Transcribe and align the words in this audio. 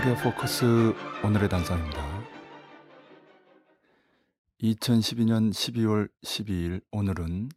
코리아 0.00 0.14
포커스 0.16 0.94
오늘의 1.22 1.50
단상입니다. 1.50 2.02
2012년 4.62 5.50
12월 5.50 6.08
12일 6.22 6.80
오늘은 6.90 7.50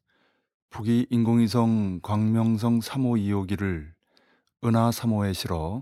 북위 0.69 1.07
인공위성 1.09 2.01
광명성 2.01 2.79
3호 2.79 3.47
2호기를 3.47 3.93
은하 4.65 4.89
3호에 4.89 5.33
실어 5.33 5.79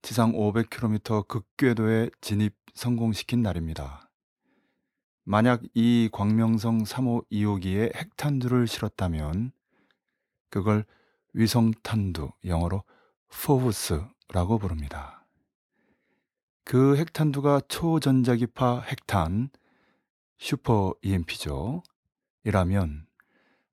지상 0.00 0.32
500km 0.32 1.28
극궤도에 1.28 2.08
진입 2.22 2.54
성공시킨 2.72 3.42
날입니다. 3.42 4.08
만약 5.24 5.60
이 5.74 6.08
광명성 6.12 6.84
3호 6.84 7.26
2호기에 7.30 7.94
핵탄두를 7.94 8.66
실었다면 8.68 9.52
그걸 10.48 10.86
위성탄두, 11.34 12.30
영어로 12.46 12.84
포브스라고 13.28 14.58
부릅니다. 14.58 15.19
그 16.64 16.96
핵탄두가 16.96 17.62
초전자기파 17.68 18.80
핵탄, 18.80 19.50
슈퍼 20.38 20.94
EMP죠. 21.02 21.82
이라면 22.44 23.06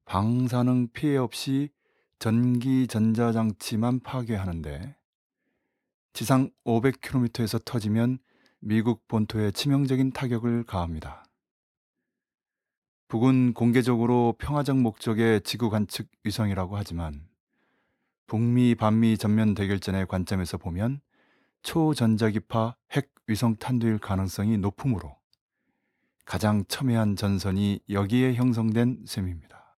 방사능 0.05 0.89
피해 0.93 1.17
없이 1.17 1.69
전기 2.19 2.87
전자장치만 2.87 3.99
파괴하는데 3.99 4.95
지상 6.13 6.49
500km에서 6.65 7.63
터지면 7.63 8.17
미국 8.59 9.07
본토에 9.07 9.51
치명적인 9.51 10.11
타격을 10.11 10.63
가합니다. 10.63 11.23
북은 13.07 13.53
공개적으로 13.53 14.35
평화적 14.37 14.77
목적의 14.77 15.41
지구 15.41 15.69
관측 15.69 16.09
위성이라고 16.23 16.75
하지만 16.75 17.27
북미 18.25 18.75
반미 18.75 19.17
전면 19.17 19.53
대결전의 19.53 20.07
관점에서 20.07 20.57
보면 20.57 20.99
초전자기파 21.67 22.77
핵 22.93 23.11
위성 23.27 23.57
탄두일 23.57 23.97
가능성이 23.97 24.57
높으므로 24.57 25.17
가장 26.23 26.63
첨예한 26.65 27.17
전선이 27.17 27.81
여기에 27.89 28.35
형성된 28.35 29.03
셈입니다. 29.05 29.77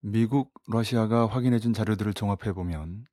미국, 0.00 0.52
러시아가 0.66 1.26
확인해준 1.26 1.72
자료들을 1.72 2.12
종합해 2.12 2.52
보면 2.52 3.06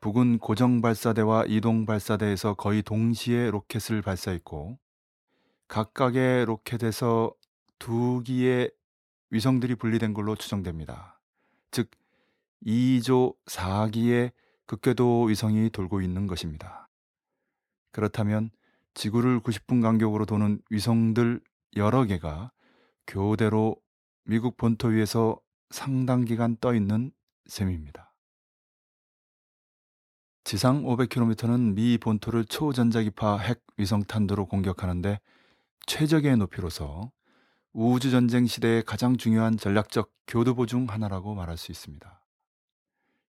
북은 0.00 0.38
고정 0.38 0.80
발사대와 0.80 1.44
이동 1.46 1.84
발사대에서 1.84 2.54
거의 2.54 2.80
동시에 2.80 3.50
로켓을 3.50 4.00
발사했고 4.00 4.78
각각의 5.68 6.46
로켓에서 6.46 7.34
두 7.78 8.22
기의 8.24 8.70
위성들이 9.28 9.74
분리된 9.74 10.14
걸로 10.14 10.34
추정됩니다. 10.34 11.20
즉 11.70 11.90
2조 12.64 13.36
4기의 13.44 14.32
극궤도 14.66 15.24
위성이 15.24 15.70
돌고 15.70 16.00
있는 16.00 16.26
것입니다. 16.26 16.88
그렇다면 17.92 18.50
지구를 18.94 19.40
90분 19.40 19.82
간격으로 19.82 20.26
도는 20.26 20.60
위성들 20.70 21.40
여러 21.76 22.04
개가 22.04 22.50
교대로 23.06 23.76
미국 24.24 24.56
본토 24.56 24.88
위에서 24.88 25.40
상당 25.70 26.24
기간 26.24 26.56
떠 26.56 26.74
있는 26.74 27.12
셈입니다. 27.46 28.12
지상 30.44 30.84
500km는 30.84 31.74
미 31.74 31.98
본토를 31.98 32.44
초전자기파 32.44 33.38
핵 33.38 33.62
위성 33.76 34.04
탄두로 34.04 34.46
공격하는데 34.46 35.18
최적의 35.86 36.36
높이로서 36.36 37.10
우주 37.72 38.10
전쟁 38.10 38.46
시대의 38.46 38.82
가장 38.84 39.16
중요한 39.16 39.56
전략적 39.56 40.10
교두보 40.26 40.66
중 40.66 40.86
하나라고 40.88 41.34
말할 41.34 41.56
수 41.56 41.72
있습니다. 41.72 42.24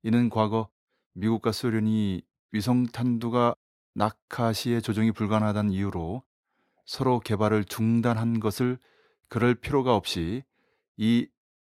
이는 0.03 0.29
과거 0.29 0.69
미국과 1.15 1.51
소련이 1.51 2.21
위성 2.51 2.85
탄두가 2.85 3.55
낙하 3.93 4.53
시에 4.53 4.81
조종이 4.81 5.11
불가능하다는 5.11 5.71
이유로 5.71 6.23
서로 6.85 7.19
개발을 7.19 7.65
중단한 7.65 8.39
것을 8.39 8.77
그럴 9.27 9.55
필요가 9.55 9.95
없이 9.95 10.43
이 10.97 11.27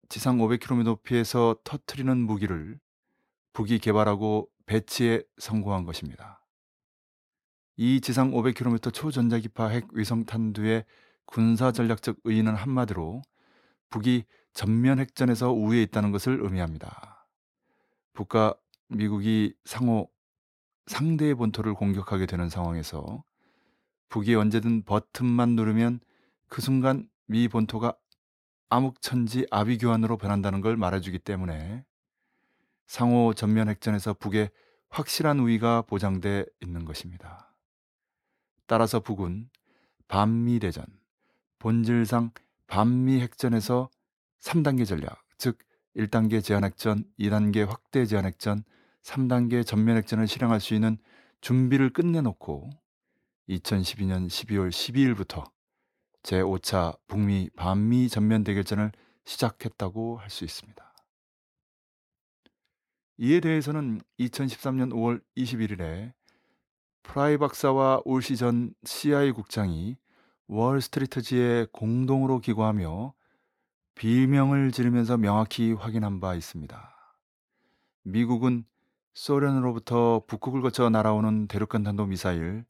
지상 0.10 0.38
500km 0.40 0.84
높이에서 0.84 1.56
터트리는 1.64 2.18
무기를 2.18 2.80
북이 3.54 3.80
개발하고 3.80 4.50
배치에 4.66 5.24
성공한 5.38 5.86
것입니다. 5.86 6.44
이 7.78 8.02
지상 8.02 8.32
500km 8.32 8.94
초전자기파 8.94 9.68
핵 9.68 9.88
위성 9.94 10.26
탄두의 10.26 10.86
군사 11.26 11.72
전략적 11.72 12.18
의의는 12.24 12.56
한마디로 12.56 13.22
북이 13.90 14.26
전면 14.54 15.00
핵전에서 15.00 15.52
우위에 15.52 15.84
있다는 15.84 16.12
것을 16.12 16.40
의미합니다. 16.42 17.28
북과 18.14 18.56
미국이 18.88 19.54
상호 19.66 20.10
상대의 20.88 21.36
본토를 21.36 21.74
공격하게 21.74 22.26
되는 22.26 22.50
상황에서 22.50 23.24
북이 24.10 24.36
언제든 24.36 24.84
버튼만 24.84 25.56
누르면 25.56 26.00
그 26.48 26.62
순간 26.62 27.10
미 27.26 27.48
본토가 27.48 27.96
암흑천지 28.70 29.48
아비규환으로 29.52 30.18
변한다는 30.18 30.62
걸 30.62 30.78
말해주기 30.78 31.20
때문에 31.20 31.84
상호 32.86 33.34
전면 33.34 33.68
핵전에서 33.70 34.14
북의 34.14 34.52
확실한 34.90 35.40
우위가 35.40 35.82
보장돼 35.84 36.46
있는 36.62 36.86
것입니다. 36.86 37.54
따라서 38.68 39.00
북은 39.00 39.50
반미 40.08 40.60
대전, 40.60 40.86
본질상 41.60 42.32
반미 42.68 43.22
핵전에서 43.22 43.90
3단계 44.40 44.86
전략, 44.86 45.24
즉 45.38 45.58
1단계 45.96 46.44
제한핵전, 46.44 47.06
2단계 47.20 47.66
확대 47.66 48.06
제한핵전, 48.06 48.64
3단계 49.04 49.66
전면 49.66 49.98
핵전을 49.98 50.28
실행할 50.28 50.60
수 50.60 50.74
있는 50.74 50.98
준비를 51.42 51.92
끝내놓고 51.92 52.70
2012년 53.50 54.28
12월 54.28 54.70
12일부터 54.70 55.44
제5차 56.24 56.98
북미 57.08 57.50
반미 57.56 58.10
전면 58.10 58.44
대결전을 58.44 58.92
시작했다고 59.26 60.18
할 60.18 60.30
수 60.30 60.44
있습니다. 60.44 60.84
이에 63.18 63.40
대해서는 63.40 64.02
2013년 64.20 64.92
5월 64.92 65.22
21일에 65.38 66.12
프라이 67.04 67.38
박사와 67.38 68.02
올 68.06 68.22
시 68.22 68.36
전 68.36 68.74
CIA 68.84 69.32
국장이 69.32 69.98
월스트리트지에 70.48 71.68
공동으로 71.72 72.40
기고하며 72.40 73.14
비명을 73.96 74.72
지르면서 74.72 75.18
명확히 75.18 75.72
확인한 75.72 76.20
바 76.20 76.36
있습니다. 76.36 76.96
미국은 78.04 78.66
소련으로부터 79.14 80.24
북극을 80.28 80.62
거쳐 80.62 80.90
날아오는 80.90 81.48
대륙간 81.48 81.84
탄도 81.84 82.06
미사일 82.06 82.66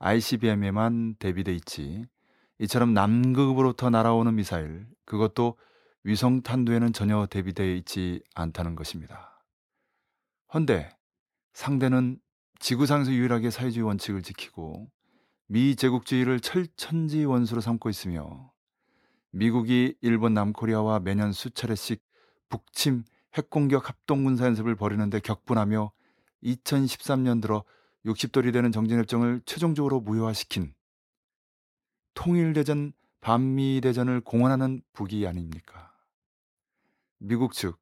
ICBM에만 0.00 1.16
대비돼 1.18 1.54
있지 1.54 2.04
이처럼 2.58 2.92
남극으로부터 2.92 3.90
날아오는 3.90 4.34
미사일 4.34 4.86
그것도 5.04 5.56
위성 6.02 6.42
탄두에는 6.42 6.92
전혀 6.92 7.26
대비되어 7.26 7.74
있지 7.76 8.22
않다는 8.34 8.74
것입니다. 8.74 9.44
헌데 10.52 10.90
상대는 11.52 12.18
지구상에서 12.58 13.12
유일하게 13.12 13.50
사회주의 13.50 13.84
원칙을 13.84 14.22
지키고 14.22 14.90
미 15.46 15.76
제국주의를 15.76 16.40
철천지 16.40 17.24
원수로 17.24 17.60
삼고 17.60 17.88
있으며 17.88 18.50
미국이 19.36 19.94
일본 20.00 20.32
남코리아와 20.32 21.00
매년 21.00 21.30
수차례씩 21.30 22.02
북침 22.48 23.04
핵공격 23.34 23.86
합동군사 23.86 24.46
연습을 24.46 24.76
벌이는데 24.76 25.20
격분하며 25.20 25.92
2013년 26.42 27.42
들어 27.42 27.62
60돌이 28.06 28.50
되는 28.50 28.72
정전협정을 28.72 29.42
최종적으로 29.44 30.00
무효화시킨 30.00 30.72
통일대전 32.14 32.94
반미대전을 33.20 34.22
공언하는 34.22 34.80
북이 34.94 35.26
아닙니까? 35.26 35.92
미국 37.18 37.52
측, 37.52 37.78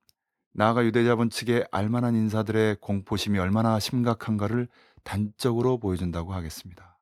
나아가 0.53 0.85
유대자본 0.85 1.31
측의 1.31 1.69
알만한 1.71 2.17
인사들의 2.17 2.79
공포심이 2.81 3.39
얼마나 3.39 3.79
심각한가를 3.79 4.67
단적으로 5.05 5.79
보여준다고 5.79 6.33
하겠습니다. 6.35 6.94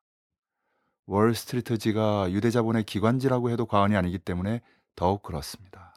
월스트리트지가 1.05 2.31
유대 2.31 2.49
자본의 2.49 2.83
기관지라고 2.83 3.49
해도 3.49 3.65
과언이 3.65 3.95
아니기 3.95 4.17
때문에 4.17 4.61
더욱 4.95 5.23
그렇습니다. 5.23 5.93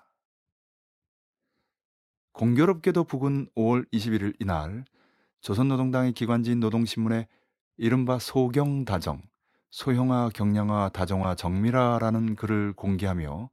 공교롭게도 2.33 3.05
북은 3.05 3.49
5월 3.57 3.91
21일 3.93 4.35
이날 4.41 4.85
조선노동당의 5.41 6.13
기관지인 6.13 6.61
노동신문에 6.61 7.29
이른바 7.79 8.19
소경다정, 8.19 9.23
소형화, 9.71 10.31
경량화, 10.35 10.91
다정화, 10.91 11.35
정밀화라는 11.35 12.37
글을 12.37 12.73
공개하며 12.75 13.51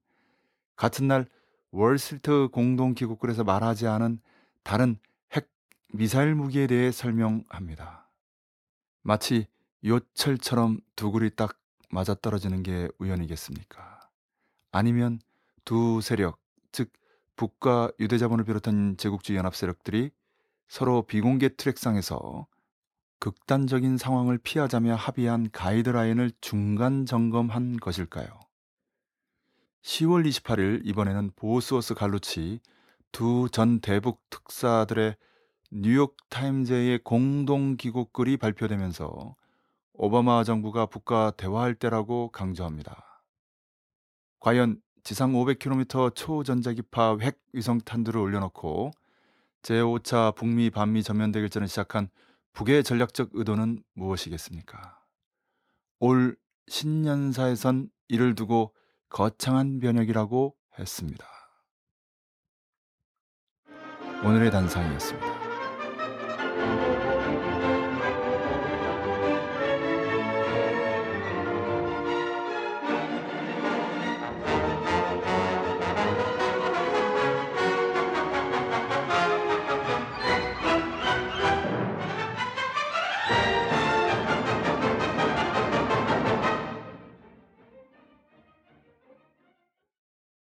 같은 0.76 1.08
날 1.08 1.28
월스트리트 1.72 2.50
공동기국글에서 2.52 3.44
말하지 3.44 3.88
않은 3.88 4.20
다른 4.64 4.98
핵 5.34 5.50
미사일 5.94 6.36
무기에 6.36 6.68
대해 6.68 6.92
설명합니다. 6.92 8.10
마치 9.02 9.48
요철처럼 9.86 10.80
두 10.96 11.12
글이 11.12 11.32
딱 11.36 11.58
맞아떨어지는 11.90 12.64
게 12.64 12.90
우연이겠습니까? 13.00 14.10
아니면 14.72 15.20
두 15.66 16.02
세력, 16.02 16.40
즉 16.72 16.92
북과 17.36 17.92
유대자본을 18.00 18.46
비롯한 18.46 18.98
제국주의 18.98 19.38
연합 19.38 19.56
세력들이 19.56 20.12
서로 20.68 21.04
비공개 21.04 21.56
트랙상에서 21.56 22.48
극단적인 23.20 23.98
상황을 23.98 24.38
피하자며 24.38 24.96
합의한 24.96 25.50
가이드라인을 25.52 26.32
중간 26.42 27.06
점검한 27.06 27.78
것일까요? 27.78 28.28
10월 29.84 30.28
28일 30.28 30.82
이번에는 30.86 31.32
보스워스 31.36 31.94
갈루치 31.94 32.60
두 33.12 33.48
전 33.50 33.80
대북 33.80 34.22
특사들의 34.30 35.16
뉴욕 35.72 36.18
타임즈의 36.30 37.00
공동 37.04 37.78
기고글이 37.78 38.38
발표되면서 38.38 39.36
오바마 39.94 40.44
정부가 40.44 40.88
북과 40.88 41.34
대화할 41.38 41.76
때라고 41.76 42.30
강조합니다. 42.32 43.24
과연 44.40 44.82
지상 45.04 45.34
500km 45.34 46.16
초전자기파 46.16 47.18
핵 47.22 47.40
위성 47.54 47.80
탄두를 47.80 48.20
올려놓고 48.20 48.92
제5차 49.62 50.36
북미 50.36 50.70
반미 50.70 51.04
전면 51.04 51.32
대결전을 51.32 51.68
시작한 51.68 52.10
북의 52.54 52.84
전략적 52.84 53.30
의도는 53.34 53.84
무엇이겠습니까? 53.94 55.00
올 56.00 56.36
신년사에선 56.68 57.90
이를 58.08 58.36
두고 58.36 58.74
거창한 59.10 59.80
변혁이라고 59.80 60.56
했습니다. 60.80 61.26
오늘의 64.24 64.52
단상이었습니다. 64.52 66.93